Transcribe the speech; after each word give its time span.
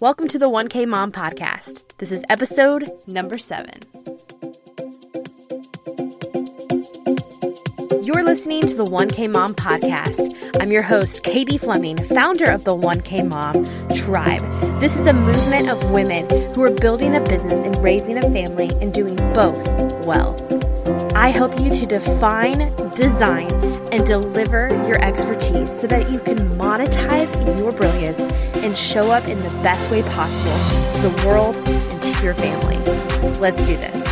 Welcome 0.00 0.26
to 0.28 0.40
the 0.40 0.50
1K 0.50 0.88
Mom 0.88 1.12
Podcast. 1.12 1.84
This 1.98 2.10
is 2.10 2.24
episode 2.28 2.90
number 3.06 3.38
seven. 3.38 3.78
You're 8.02 8.24
listening 8.24 8.62
to 8.62 8.74
the 8.74 8.84
1K 8.84 9.32
Mom 9.32 9.54
Podcast. 9.54 10.34
I'm 10.60 10.72
your 10.72 10.82
host, 10.82 11.22
Katie 11.22 11.58
Fleming, 11.58 11.96
founder 11.96 12.50
of 12.50 12.64
the 12.64 12.74
1K 12.74 13.28
Mom 13.28 13.64
Tribe. 13.94 14.42
This 14.80 14.98
is 14.98 15.06
a 15.06 15.12
movement 15.12 15.68
of 15.68 15.92
women 15.92 16.28
who 16.54 16.64
are 16.64 16.72
building 16.72 17.14
a 17.14 17.20
business 17.20 17.60
and 17.60 17.76
raising 17.78 18.18
a 18.18 18.22
family 18.22 18.70
and 18.80 18.92
doing 18.92 19.14
both 19.14 19.64
well. 20.04 20.34
I 21.16 21.28
help 21.28 21.60
you 21.60 21.70
to 21.70 21.86
define, 21.86 22.74
design, 22.96 23.48
and 23.92 24.04
deliver 24.04 24.68
your 24.86 25.00
expertise 25.00 25.80
so 25.80 25.86
that 25.86 26.10
you 26.10 26.18
can 26.18 26.36
monetize 26.58 27.32
your 27.58 27.70
brilliance 27.70 28.20
and 28.56 28.76
show 28.76 29.12
up 29.12 29.28
in 29.28 29.40
the 29.42 29.50
best 29.62 29.90
way 29.92 30.02
possible 30.02 30.58
to 30.94 31.08
the 31.08 31.26
world 31.26 31.54
and 31.68 32.02
to 32.02 32.22
your 32.24 32.34
family. 32.34 32.76
Let's 33.38 33.58
do 33.58 33.76
this. 33.76 34.04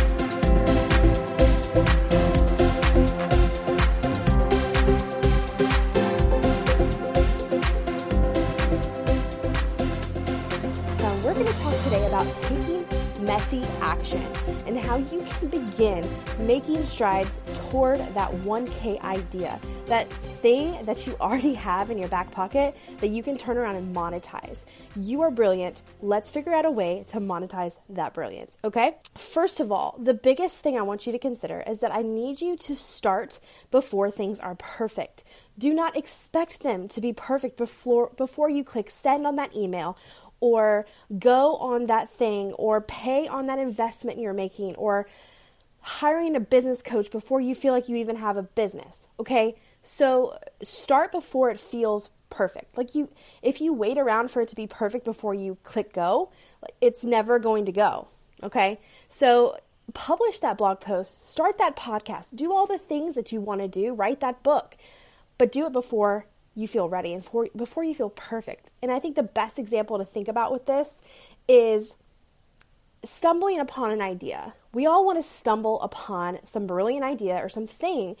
Now, 10.99 11.15
we're 11.17 11.33
going 11.33 11.47
to 11.47 11.53
talk 11.53 11.83
today 11.83 12.07
about 12.07 12.33
taking 12.43 13.02
messy 13.25 13.63
action 13.81 14.21
and 14.65 14.77
how 14.77 14.97
you 14.97 15.21
can 15.21 15.47
begin 15.49 16.07
making 16.39 16.83
strides 16.83 17.39
toward 17.69 17.99
that 18.13 18.31
1K 18.43 19.01
idea, 19.01 19.59
that 19.85 20.11
thing 20.11 20.81
that 20.83 21.05
you 21.07 21.15
already 21.21 21.53
have 21.53 21.89
in 21.89 21.97
your 21.97 22.09
back 22.09 22.31
pocket 22.31 22.75
that 22.99 23.09
you 23.09 23.23
can 23.23 23.37
turn 23.37 23.57
around 23.57 23.75
and 23.75 23.95
monetize. 23.95 24.65
You 24.95 25.21
are 25.21 25.31
brilliant. 25.31 25.83
Let's 26.01 26.29
figure 26.31 26.53
out 26.53 26.65
a 26.65 26.71
way 26.71 27.05
to 27.07 27.19
monetize 27.19 27.77
that 27.89 28.13
brilliance, 28.13 28.57
okay? 28.63 28.95
First 29.15 29.59
of 29.59 29.71
all, 29.71 29.95
the 29.99 30.13
biggest 30.13 30.61
thing 30.61 30.77
I 30.77 30.81
want 30.81 31.05
you 31.05 31.11
to 31.11 31.19
consider 31.19 31.63
is 31.65 31.79
that 31.79 31.93
I 31.93 32.01
need 32.01 32.41
you 32.41 32.57
to 32.57 32.75
start 32.75 33.39
before 33.71 34.11
things 34.11 34.39
are 34.39 34.55
perfect. 34.55 35.23
Do 35.57 35.73
not 35.73 35.95
expect 35.95 36.63
them 36.63 36.87
to 36.89 37.01
be 37.01 37.13
perfect 37.13 37.57
before 37.57 38.11
before 38.17 38.49
you 38.49 38.63
click 38.63 38.89
send 38.89 39.27
on 39.27 39.35
that 39.35 39.55
email 39.55 39.97
or 40.43 40.85
go 41.19 41.55
on 41.55 41.85
that 41.85 42.09
thing 42.09 42.51
or 42.53 42.81
pay 42.81 43.29
on 43.29 43.45
that 43.45 43.57
investment 43.57 44.19
you're 44.19 44.33
making 44.33 44.75
or 44.75 45.07
hiring 45.79 46.35
a 46.35 46.39
business 46.41 46.81
coach 46.81 47.09
before 47.09 47.39
you 47.39 47.55
feel 47.55 47.71
like 47.71 47.87
you 47.87 47.95
even 47.95 48.17
have 48.17 48.35
a 48.35 48.43
business. 48.43 49.07
Okay? 49.17 49.55
So 49.83 50.37
start 50.61 51.13
before 51.13 51.49
it 51.49 51.61
feels 51.61 52.09
perfect. 52.29 52.77
Like 52.77 52.93
you 52.93 53.07
if 53.41 53.61
you 53.61 53.71
wait 53.71 53.97
around 53.97 54.31
for 54.31 54.41
it 54.41 54.49
to 54.49 54.55
be 54.57 54.67
perfect 54.67 55.05
before 55.05 55.33
you 55.33 55.57
click 55.63 55.93
go, 55.93 56.29
it's 56.81 57.05
never 57.05 57.39
going 57.39 57.63
to 57.65 57.71
go. 57.71 58.09
Okay? 58.43 58.81
So 59.07 59.57
publish 59.93 60.39
that 60.39 60.57
blog 60.57 60.81
post, 60.81 61.25
start 61.29 61.57
that 61.57 61.77
podcast, 61.77 62.35
do 62.35 62.51
all 62.51 62.67
the 62.67 62.77
things 62.77 63.15
that 63.15 63.31
you 63.31 63.39
want 63.39 63.61
to 63.61 63.69
do, 63.69 63.93
write 63.93 64.19
that 64.19 64.43
book. 64.43 64.75
But 65.37 65.53
do 65.53 65.67
it 65.67 65.71
before 65.71 66.25
you 66.55 66.67
feel 66.67 66.87
ready 66.87 67.13
and 67.13 67.23
for, 67.23 67.47
before 67.55 67.83
you 67.83 67.95
feel 67.95 68.09
perfect. 68.09 68.71
And 68.81 68.91
I 68.91 68.99
think 68.99 69.15
the 69.15 69.23
best 69.23 69.57
example 69.57 69.97
to 69.97 70.05
think 70.05 70.27
about 70.27 70.51
with 70.51 70.65
this 70.65 71.01
is 71.47 71.95
stumbling 73.03 73.59
upon 73.59 73.91
an 73.91 74.01
idea. 74.01 74.53
We 74.71 74.85
all 74.85 75.05
want 75.05 75.17
to 75.17 75.23
stumble 75.23 75.81
upon 75.81 76.39
some 76.45 76.67
brilliant 76.67 77.03
idea 77.03 77.35
or 77.35 77.49
something, 77.49 78.15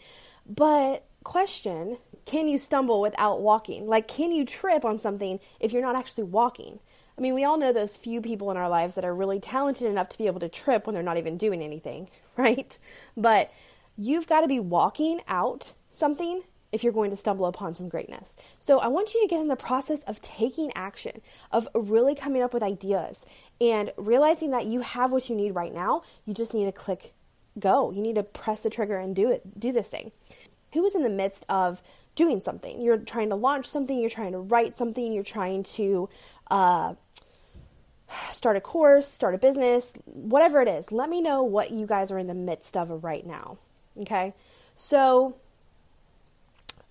but 0.45 1.05
question, 1.23 1.97
can 2.25 2.47
you 2.47 2.57
stumble 2.57 3.01
without 3.01 3.41
walking? 3.41 3.87
Like 3.87 4.07
can 4.07 4.31
you 4.31 4.45
trip 4.45 4.83
on 4.83 4.99
something 4.99 5.39
if 5.59 5.71
you're 5.71 5.81
not 5.81 5.95
actually 5.95 6.25
walking? 6.25 6.79
I 7.17 7.21
mean, 7.21 7.35
we 7.35 7.43
all 7.43 7.57
know 7.57 7.71
those 7.71 7.95
few 7.95 8.21
people 8.21 8.49
in 8.49 8.57
our 8.57 8.69
lives 8.69 8.95
that 8.95 9.05
are 9.05 9.13
really 9.13 9.39
talented 9.39 9.87
enough 9.87 10.09
to 10.09 10.17
be 10.17 10.25
able 10.25 10.39
to 10.39 10.49
trip 10.49 10.87
when 10.87 10.95
they're 10.95 11.03
not 11.03 11.17
even 11.17 11.37
doing 11.37 11.61
anything, 11.61 12.09
right? 12.37 12.77
But 13.15 13.51
you've 13.95 14.27
got 14.27 14.41
to 14.41 14.47
be 14.47 14.59
walking 14.59 15.21
out 15.27 15.73
something 15.91 16.41
if 16.73 16.83
you're 16.83 16.91
going 16.91 17.11
to 17.11 17.15
stumble 17.15 17.45
upon 17.45 17.75
some 17.75 17.87
greatness. 17.87 18.35
So 18.59 18.79
I 18.79 18.87
want 18.87 19.13
you 19.13 19.21
to 19.21 19.27
get 19.27 19.39
in 19.39 19.47
the 19.47 19.55
process 19.55 20.03
of 20.03 20.21
taking 20.21 20.71
action, 20.75 21.21
of 21.51 21.67
really 21.73 22.15
coming 22.15 22.41
up 22.41 22.53
with 22.53 22.63
ideas 22.63 23.25
and 23.61 23.91
realizing 23.95 24.51
that 24.51 24.65
you 24.65 24.81
have 24.81 25.11
what 25.11 25.29
you 25.29 25.35
need 25.35 25.51
right 25.51 25.73
now. 25.73 26.01
You 26.25 26.33
just 26.33 26.53
need 26.53 26.65
to 26.65 26.71
click 26.71 27.13
go. 27.59 27.91
You 27.91 28.01
need 28.01 28.15
to 28.15 28.23
press 28.23 28.63
the 28.63 28.69
trigger 28.69 28.97
and 28.97 29.15
do 29.15 29.31
it, 29.31 29.59
do 29.59 29.71
this 29.71 29.89
thing. 29.89 30.11
Who 30.73 30.83
is 30.85 30.95
in 30.95 31.03
the 31.03 31.09
midst 31.09 31.45
of 31.47 31.83
doing 32.15 32.41
something? 32.41 32.81
You're 32.81 32.97
trying 32.97 33.29
to 33.29 33.35
launch 33.35 33.67
something, 33.67 33.99
you're 33.99 34.09
trying 34.09 34.31
to 34.31 34.39
write 34.39 34.75
something, 34.75 35.13
you're 35.13 35.23
trying 35.23 35.63
to 35.63 36.09
uh, 36.49 36.95
start 38.31 38.57
a 38.57 38.61
course, 38.61 39.07
start 39.07 39.35
a 39.35 39.37
business, 39.37 39.93
whatever 40.05 40.61
it 40.61 40.67
is. 40.67 40.91
Let 40.91 41.09
me 41.09 41.21
know 41.21 41.43
what 41.43 41.71
you 41.71 41.85
guys 41.85 42.11
are 42.11 42.17
in 42.17 42.27
the 42.27 42.33
midst 42.33 42.75
of 42.75 43.03
right 43.03 43.25
now. 43.25 43.59
Okay? 43.99 44.33
So, 44.75 45.35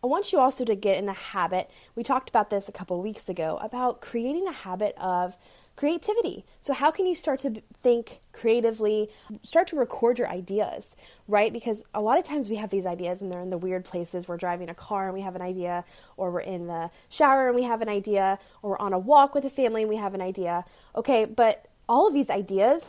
I 0.05 0.09
want 0.09 0.33
you 0.33 0.41
also 0.41 0.65
to 0.65 0.75
get 0.75 0.99
in 0.99 1.07
the 1.07 1.13
habit. 1.13 1.71
We 1.95 2.03
talked 2.03 2.29
about 2.29 2.51
this 2.51 2.69
a 2.69 2.73
couple 2.73 3.01
weeks 3.01 3.29
ago 3.29 3.59
about 3.63 4.01
creating 4.01 4.49
a 4.49 4.53
habit 4.53 4.97
of 4.99 5.37
creativity. 5.77 6.45
So, 6.61 6.73
how 6.73 6.91
can 6.91 7.07
you 7.07 7.15
start 7.15 7.41
to 7.41 7.63
think 7.83 8.21
creatively, 8.33 9.11
start 9.43 9.69
to 9.69 9.77
record 9.77 10.19
your 10.19 10.29
ideas, 10.29 10.97
right? 11.29 11.53
Because 11.53 11.85
a 11.95 12.01
lot 12.01 12.19
of 12.19 12.25
times 12.25 12.49
we 12.49 12.57
have 12.57 12.71
these 12.71 12.85
ideas 12.85 13.23
and 13.23 13.31
they're 13.31 13.41
in 13.41 13.51
the 13.51 13.59
weird 13.59 13.85
places. 13.85 14.27
We're 14.27 14.39
driving 14.39 14.69
a 14.69 14.75
car 14.75 15.05
and 15.05 15.15
we 15.15 15.21
have 15.21 15.37
an 15.37 15.43
idea, 15.43 15.85
or 16.17 16.33
we're 16.33 16.41
in 16.41 16.67
the 16.67 16.91
shower 17.09 17.47
and 17.47 17.55
we 17.55 17.63
have 17.63 17.81
an 17.81 17.89
idea, 17.89 18.41
or 18.61 18.71
we're 18.71 18.79
on 18.79 18.93
a 18.93 18.99
walk 18.99 19.37
with 19.37 19.45
a 19.45 19.51
family 19.51 19.83
and 19.83 19.89
we 19.89 19.97
have 19.97 20.15
an 20.15 20.21
idea. 20.21 20.65
Okay, 20.97 21.27
but 21.27 21.67
all 21.89 22.09
of 22.09 22.15
these 22.15 22.29
ideas 22.29 22.89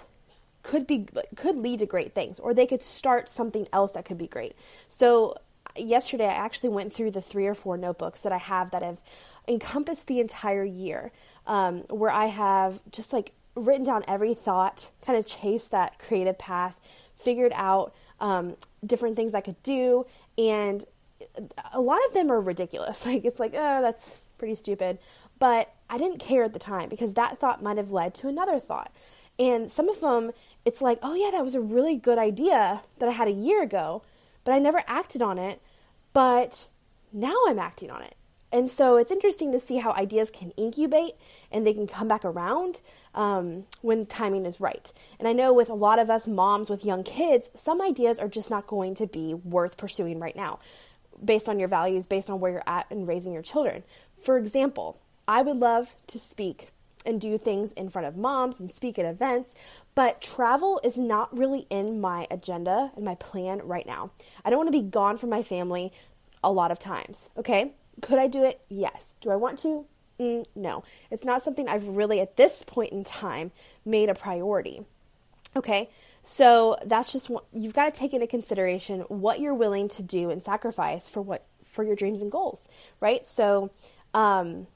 could 0.63 0.87
be 0.87 1.05
could 1.35 1.57
lead 1.57 1.79
to 1.79 1.85
great 1.85 2.15
things 2.15 2.39
or 2.39 2.53
they 2.53 2.65
could 2.65 2.81
start 2.81 3.29
something 3.29 3.67
else 3.73 3.91
that 3.91 4.05
could 4.05 4.17
be 4.17 4.27
great. 4.27 4.55
So 4.87 5.35
yesterday 5.77 6.25
I 6.25 6.33
actually 6.33 6.69
went 6.69 6.93
through 6.93 7.11
the 7.11 7.21
three 7.21 7.47
or 7.47 7.55
four 7.55 7.77
notebooks 7.77 8.21
that 8.21 8.31
I 8.31 8.37
have 8.37 8.71
that 8.71 8.83
have 8.83 9.01
encompassed 9.47 10.07
the 10.07 10.19
entire 10.19 10.63
year, 10.63 11.11
um, 11.47 11.79
where 11.89 12.11
I 12.11 12.27
have 12.27 12.79
just 12.91 13.13
like 13.13 13.33
written 13.55 13.85
down 13.85 14.03
every 14.07 14.33
thought, 14.33 14.89
kind 15.05 15.17
of 15.17 15.25
chased 15.25 15.71
that 15.71 15.99
creative 15.99 16.37
path, 16.37 16.79
figured 17.15 17.51
out 17.55 17.93
um, 18.19 18.55
different 18.85 19.15
things 19.15 19.33
I 19.33 19.41
could 19.41 19.61
do, 19.63 20.05
and 20.37 20.85
a 21.73 21.81
lot 21.81 21.99
of 22.07 22.13
them 22.13 22.31
are 22.31 22.41
ridiculous. 22.41 23.05
Like 23.13 23.25
it's 23.25 23.39
like, 23.39 23.53
oh, 23.53 23.81
that's 23.81 24.15
pretty 24.37 24.55
stupid, 24.55 24.99
but 25.39 25.73
I 25.89 25.97
didn't 25.97 26.19
care 26.19 26.43
at 26.43 26.53
the 26.53 26.59
time 26.59 26.89
because 26.89 27.13
that 27.15 27.37
thought 27.37 27.61
might 27.61 27.77
have 27.77 27.91
led 27.91 28.13
to 28.15 28.27
another 28.27 28.59
thought. 28.59 28.91
And 29.39 29.69
some 29.69 29.89
of 29.89 29.99
them, 29.99 30.31
it's 30.63 30.81
like, 30.81 30.99
oh 31.01 31.15
yeah, 31.15 31.31
that 31.31 31.43
was 31.43 31.55
a 31.55 31.61
really 31.61 31.95
good 31.95 32.17
idea 32.17 32.81
that 32.99 33.09
I 33.09 33.11
had 33.11 33.27
a 33.27 33.31
year 33.31 33.63
ago, 33.63 34.03
but 34.43 34.53
I 34.53 34.59
never 34.59 34.83
acted 34.87 35.21
on 35.21 35.37
it. 35.37 35.61
But 36.13 36.67
now 37.11 37.35
I'm 37.47 37.59
acting 37.59 37.89
on 37.89 38.01
it. 38.01 38.15
And 38.51 38.69
so 38.69 38.97
it's 38.97 39.09
interesting 39.09 39.51
to 39.51 39.59
see 39.59 39.77
how 39.77 39.93
ideas 39.93 40.29
can 40.29 40.51
incubate 40.51 41.13
and 41.51 41.65
they 41.65 41.73
can 41.73 41.87
come 41.87 42.07
back 42.07 42.23
around 42.23 42.81
um, 43.15 43.65
when 43.81 44.05
timing 44.05 44.45
is 44.45 44.61
right. 44.61 44.91
And 45.17 45.27
I 45.27 45.33
know 45.33 45.51
with 45.51 45.69
a 45.69 45.73
lot 45.73 45.97
of 45.97 46.11
us 46.11 46.27
moms 46.27 46.69
with 46.69 46.85
young 46.85 47.01
kids, 47.03 47.49
some 47.55 47.81
ideas 47.81 48.19
are 48.19 48.27
just 48.27 48.51
not 48.51 48.67
going 48.67 48.93
to 48.95 49.07
be 49.07 49.33
worth 49.33 49.75
pursuing 49.75 50.19
right 50.19 50.35
now 50.35 50.59
based 51.23 51.49
on 51.49 51.57
your 51.57 51.67
values, 51.67 52.05
based 52.05 52.29
on 52.29 52.39
where 52.39 52.51
you're 52.51 52.63
at 52.67 52.85
in 52.91 53.07
raising 53.07 53.33
your 53.33 53.41
children. 53.41 53.83
For 54.21 54.37
example, 54.37 54.99
I 55.27 55.41
would 55.41 55.57
love 55.57 55.95
to 56.07 56.19
speak 56.19 56.69
and 57.05 57.19
do 57.19 57.37
things 57.37 57.73
in 57.73 57.89
front 57.89 58.07
of 58.07 58.15
moms 58.15 58.59
and 58.59 58.71
speak 58.71 58.97
at 58.97 59.05
events, 59.05 59.53
but 59.95 60.21
travel 60.21 60.79
is 60.83 60.97
not 60.97 61.35
really 61.35 61.67
in 61.69 62.01
my 62.01 62.27
agenda 62.31 62.91
and 62.95 63.05
my 63.05 63.15
plan 63.15 63.61
right 63.63 63.85
now. 63.85 64.11
I 64.43 64.49
don't 64.49 64.57
want 64.57 64.71
to 64.73 64.83
be 64.83 64.87
gone 64.87 65.17
from 65.17 65.29
my 65.29 65.43
family 65.43 65.91
a 66.43 66.51
lot 66.51 66.71
of 66.71 66.79
times, 66.79 67.29
okay? 67.37 67.73
Could 68.01 68.19
I 68.19 68.27
do 68.27 68.43
it? 68.43 68.61
Yes. 68.69 69.15
Do 69.21 69.29
I 69.29 69.35
want 69.35 69.59
to? 69.59 69.85
Mm, 70.19 70.45
no. 70.55 70.83
It's 71.11 71.23
not 71.23 71.41
something 71.41 71.67
I've 71.67 71.87
really, 71.87 72.19
at 72.19 72.37
this 72.37 72.63
point 72.63 72.91
in 72.91 73.03
time, 73.03 73.51
made 73.85 74.09
a 74.09 74.15
priority. 74.15 74.85
Okay? 75.55 75.89
So 76.23 76.77
that's 76.85 77.11
just 77.11 77.29
what 77.29 77.45
you've 77.53 77.73
got 77.73 77.93
to 77.93 77.99
take 77.99 78.13
into 78.13 78.27
consideration 78.27 79.01
what 79.01 79.39
you're 79.39 79.53
willing 79.53 79.89
to 79.89 80.03
do 80.03 80.29
and 80.29 80.41
sacrifice 80.41 81.09
for 81.09 81.21
what 81.21 81.45
for 81.65 81.83
your 81.83 81.95
dreams 81.95 82.21
and 82.21 82.31
goals, 82.31 82.69
right? 83.01 83.25
So, 83.25 83.71
um, 84.13 84.67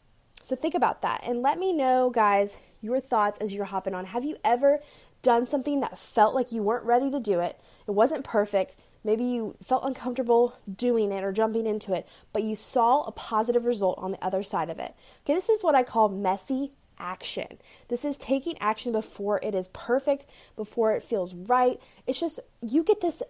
so 0.47 0.55
think 0.55 0.75
about 0.75 1.01
that 1.01 1.21
and 1.25 1.41
let 1.41 1.59
me 1.59 1.73
know, 1.73 2.09
guys, 2.09 2.55
your 2.81 3.01
thoughts 3.01 3.37
as 3.39 3.53
you're 3.53 3.65
hopping 3.65 3.93
on. 3.93 4.05
Have 4.05 4.23
you 4.23 4.37
ever 4.45 4.79
done 5.21 5.45
something 5.45 5.81
that 5.81 5.99
felt 5.99 6.33
like 6.33 6.53
you 6.53 6.63
weren't 6.63 6.85
ready 6.85 7.11
to 7.11 7.19
do 7.19 7.41
it? 7.41 7.59
It 7.85 7.91
wasn't 7.91 8.23
perfect. 8.23 8.77
Maybe 9.03 9.25
you 9.25 9.57
felt 9.61 9.83
uncomfortable 9.83 10.57
doing 10.73 11.11
it 11.11 11.21
or 11.25 11.33
jumping 11.33 11.67
into 11.67 11.93
it, 11.93 12.07
but 12.31 12.43
you 12.43 12.55
saw 12.55 13.03
a 13.03 13.11
positive 13.11 13.65
result 13.65 13.97
on 13.97 14.11
the 14.11 14.23
other 14.23 14.41
side 14.41 14.69
of 14.69 14.79
it. 14.79 14.95
Okay, 15.25 15.33
this 15.33 15.49
is 15.49 15.63
what 15.63 15.75
I 15.75 15.83
call 15.83 16.07
messy 16.07 16.71
action. 16.97 17.57
This 17.89 18.05
is 18.05 18.17
taking 18.17 18.57
action 18.59 18.93
before 18.93 19.41
it 19.43 19.53
is 19.53 19.67
perfect, 19.73 20.29
before 20.55 20.93
it 20.93 21.03
feels 21.03 21.35
right. 21.35 21.77
It's 22.05 22.21
just 22.21 22.39
you 22.61 22.83
get 22.83 23.01
this 23.01 23.21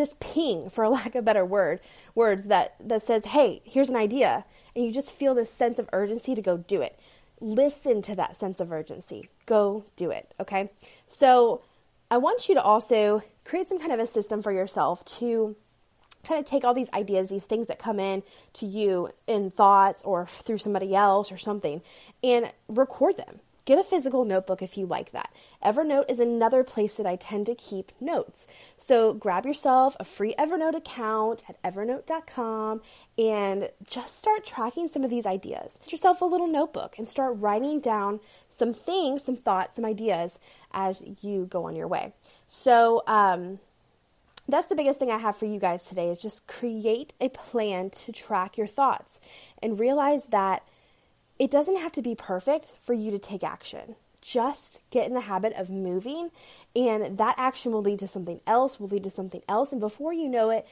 this 0.00 0.16
ping 0.18 0.70
for 0.70 0.88
lack 0.88 1.14
of 1.14 1.24
better 1.24 1.44
word 1.44 1.80
words 2.14 2.46
that 2.46 2.74
that 2.80 3.02
says, 3.02 3.26
"Hey, 3.26 3.62
here's 3.64 3.90
an 3.90 3.96
idea." 3.96 4.44
And 4.74 4.84
you 4.84 4.92
just 4.92 5.14
feel 5.14 5.34
this 5.34 5.50
sense 5.50 5.78
of 5.78 5.88
urgency 5.92 6.34
to 6.34 6.42
go 6.42 6.56
do 6.56 6.80
it 6.80 6.98
listen 7.40 8.02
to 8.02 8.14
that 8.16 8.36
sense 8.36 8.60
of 8.60 8.70
urgency. 8.70 9.28
Go 9.46 9.84
do 9.96 10.10
it, 10.10 10.32
okay? 10.38 10.70
So 11.06 11.62
I 12.10 12.18
want 12.18 12.48
you 12.48 12.54
to 12.54 12.62
also 12.62 13.22
create 13.44 13.68
some 13.68 13.78
kind 13.78 13.92
of 13.92 13.98
a 13.98 14.06
system 14.06 14.42
for 14.42 14.52
yourself 14.52 15.04
to 15.18 15.56
kind 16.22 16.38
of 16.38 16.44
take 16.44 16.64
all 16.64 16.74
these 16.74 16.92
ideas, 16.92 17.30
these 17.30 17.46
things 17.46 17.66
that 17.68 17.78
come 17.78 17.98
in 17.98 18.22
to 18.54 18.66
you 18.66 19.08
in 19.26 19.50
thoughts 19.50 20.02
or 20.02 20.26
through 20.26 20.58
somebody 20.58 20.94
else 20.94 21.32
or 21.32 21.38
something, 21.38 21.80
and 22.22 22.52
record 22.68 23.16
them. 23.16 23.40
Get 23.70 23.78
a 23.78 23.84
physical 23.84 24.24
notebook 24.24 24.62
if 24.62 24.76
you 24.76 24.84
like 24.84 25.12
that. 25.12 25.32
Evernote 25.64 26.10
is 26.10 26.18
another 26.18 26.64
place 26.64 26.94
that 26.94 27.06
I 27.06 27.14
tend 27.14 27.46
to 27.46 27.54
keep 27.54 27.92
notes. 28.00 28.48
So 28.76 29.14
grab 29.14 29.46
yourself 29.46 29.96
a 30.00 30.04
free 30.04 30.34
Evernote 30.36 30.74
account 30.74 31.44
at 31.48 31.62
evernote.com 31.62 32.82
and 33.16 33.68
just 33.86 34.18
start 34.18 34.44
tracking 34.44 34.88
some 34.88 35.04
of 35.04 35.10
these 35.10 35.24
ideas. 35.24 35.78
Get 35.84 35.92
yourself 35.92 36.20
a 36.20 36.24
little 36.24 36.48
notebook 36.48 36.96
and 36.98 37.08
start 37.08 37.36
writing 37.36 37.78
down 37.78 38.18
some 38.48 38.74
things, 38.74 39.22
some 39.22 39.36
thoughts, 39.36 39.76
some 39.76 39.84
ideas 39.84 40.40
as 40.72 41.04
you 41.22 41.46
go 41.48 41.66
on 41.66 41.76
your 41.76 41.86
way. 41.86 42.12
So, 42.48 43.04
um, 43.06 43.60
that's 44.48 44.66
the 44.66 44.74
biggest 44.74 44.98
thing 44.98 45.12
I 45.12 45.18
have 45.18 45.36
for 45.36 45.46
you 45.46 45.60
guys 45.60 45.84
today 45.84 46.08
is 46.08 46.20
just 46.20 46.48
create 46.48 47.12
a 47.20 47.28
plan 47.28 47.90
to 47.90 48.10
track 48.10 48.58
your 48.58 48.66
thoughts 48.66 49.20
and 49.62 49.78
realize 49.78 50.26
that 50.26 50.64
it 51.40 51.50
doesn't 51.50 51.78
have 51.78 51.92
to 51.92 52.02
be 52.02 52.14
perfect 52.14 52.66
for 52.82 52.92
you 52.92 53.10
to 53.10 53.18
take 53.18 53.42
action. 53.42 53.96
Just 54.20 54.80
get 54.90 55.06
in 55.06 55.14
the 55.14 55.22
habit 55.22 55.54
of 55.54 55.70
moving, 55.70 56.30
and 56.76 57.16
that 57.16 57.34
action 57.38 57.72
will 57.72 57.80
lead 57.80 58.00
to 58.00 58.08
something 58.08 58.40
else, 58.46 58.78
will 58.78 58.88
lead 58.88 59.04
to 59.04 59.10
something 59.10 59.40
else. 59.48 59.72
And 59.72 59.80
before 59.80 60.12
you 60.12 60.28
know 60.28 60.50
it, 60.50 60.66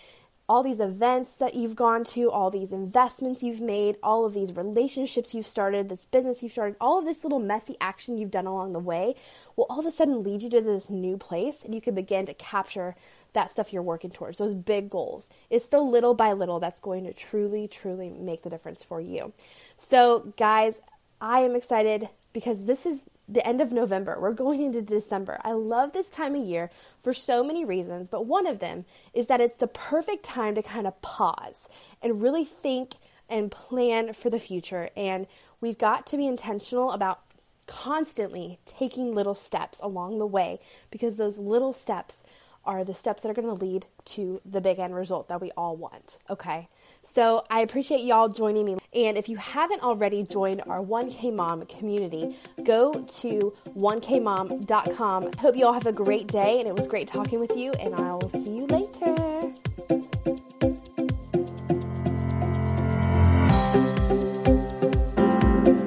all 0.48 0.62
these 0.62 0.80
events 0.80 1.36
that 1.36 1.54
you've 1.54 1.76
gone 1.76 2.04
to, 2.04 2.30
all 2.30 2.50
these 2.50 2.72
investments 2.72 3.42
you've 3.42 3.60
made, 3.60 3.96
all 4.02 4.24
of 4.24 4.32
these 4.32 4.52
relationships 4.52 5.34
you've 5.34 5.46
started, 5.46 5.88
this 5.88 6.06
business 6.06 6.42
you've 6.42 6.52
started, 6.52 6.74
all 6.80 6.98
of 6.98 7.04
this 7.04 7.22
little 7.22 7.38
messy 7.38 7.76
action 7.80 8.16
you've 8.16 8.30
done 8.30 8.46
along 8.46 8.72
the 8.72 8.78
way 8.78 9.14
will 9.56 9.66
all 9.68 9.80
of 9.80 9.86
a 9.86 9.92
sudden 9.92 10.22
lead 10.22 10.40
you 10.40 10.48
to 10.48 10.62
this 10.62 10.88
new 10.88 11.18
place 11.18 11.62
and 11.62 11.74
you 11.74 11.80
can 11.80 11.94
begin 11.94 12.24
to 12.24 12.32
capture 12.34 12.96
that 13.34 13.50
stuff 13.50 13.74
you're 13.74 13.82
working 13.82 14.10
towards, 14.10 14.38
those 14.38 14.54
big 14.54 14.88
goals. 14.88 15.28
It's 15.50 15.66
the 15.66 15.80
little 15.80 16.14
by 16.14 16.32
little 16.32 16.60
that's 16.60 16.80
going 16.80 17.04
to 17.04 17.12
truly, 17.12 17.68
truly 17.68 18.08
make 18.10 18.42
the 18.42 18.50
difference 18.50 18.82
for 18.82 19.02
you. 19.02 19.34
So, 19.76 20.32
guys, 20.38 20.80
I 21.20 21.40
am 21.40 21.54
excited 21.54 22.08
because 22.32 22.64
this 22.64 22.86
is 22.86 23.04
the 23.28 23.46
end 23.46 23.60
of 23.60 23.72
November. 23.72 24.16
We're 24.18 24.32
going 24.32 24.62
into 24.62 24.80
December. 24.80 25.38
I 25.44 25.52
love 25.52 25.92
this 25.92 26.08
time 26.08 26.34
of 26.34 26.44
year 26.44 26.70
for 27.02 27.12
so 27.12 27.44
many 27.44 27.64
reasons, 27.64 28.08
but 28.08 28.26
one 28.26 28.46
of 28.46 28.58
them 28.58 28.86
is 29.12 29.26
that 29.26 29.40
it's 29.40 29.56
the 29.56 29.66
perfect 29.66 30.24
time 30.24 30.54
to 30.54 30.62
kind 30.62 30.86
of 30.86 31.00
pause 31.02 31.68
and 32.02 32.22
really 32.22 32.44
think 32.44 32.94
and 33.28 33.50
plan 33.50 34.14
for 34.14 34.30
the 34.30 34.40
future. 34.40 34.88
And 34.96 35.26
we've 35.60 35.78
got 35.78 36.06
to 36.08 36.16
be 36.16 36.26
intentional 36.26 36.92
about 36.92 37.20
constantly 37.66 38.58
taking 38.64 39.14
little 39.14 39.34
steps 39.34 39.78
along 39.82 40.18
the 40.18 40.26
way 40.26 40.58
because 40.90 41.16
those 41.16 41.38
little 41.38 41.74
steps 41.74 42.24
are 42.64 42.82
the 42.82 42.94
steps 42.94 43.22
that 43.22 43.30
are 43.30 43.34
going 43.34 43.46
to 43.46 43.64
lead 43.64 43.86
to 44.04 44.40
the 44.44 44.60
big 44.60 44.78
end 44.78 44.94
result 44.94 45.28
that 45.28 45.40
we 45.40 45.50
all 45.56 45.76
want. 45.76 46.18
Okay. 46.30 46.68
So 47.02 47.44
I 47.50 47.60
appreciate 47.60 48.00
y'all 48.00 48.28
joining 48.28 48.64
me. 48.64 48.77
And 48.94 49.18
if 49.18 49.28
you 49.28 49.36
haven't 49.36 49.82
already 49.82 50.22
joined 50.22 50.62
our 50.66 50.80
1K 50.80 51.34
Mom 51.34 51.66
community, 51.66 52.34
go 52.64 52.92
to 52.92 53.52
1kmom.com. 53.76 55.32
Hope 55.38 55.56
you 55.56 55.66
all 55.66 55.74
have 55.74 55.86
a 55.86 55.92
great 55.92 56.26
day 56.26 56.58
and 56.58 56.66
it 56.68 56.74
was 56.74 56.88
great 56.88 57.06
talking 57.06 57.38
with 57.38 57.54
you 57.56 57.70
and 57.80 57.94
I 57.94 58.14
will 58.14 58.30
see 58.30 58.50
you 58.50 58.66
later. 58.66 59.14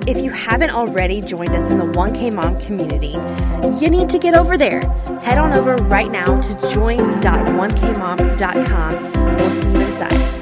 If 0.08 0.22
you 0.22 0.32
haven't 0.32 0.72
already 0.72 1.22
joined 1.22 1.52
us 1.52 1.70
in 1.72 1.78
the 1.78 1.86
1K 1.86 2.34
Mom 2.34 2.60
community, 2.60 3.16
you 3.84 3.90
need 3.90 4.10
to 4.10 4.20
get 4.20 4.36
over 4.36 4.58
there. 4.58 4.82
Head 5.22 5.38
on 5.38 5.54
over 5.54 5.76
right 5.86 6.12
now 6.12 6.42
to 6.42 6.54
join.1kmom.com. 6.74 9.38
We'll 9.38 9.52
see 9.52 9.70
you 9.70 9.80
inside. 9.80 10.41